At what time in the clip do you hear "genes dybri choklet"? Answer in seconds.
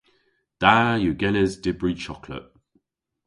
1.21-2.47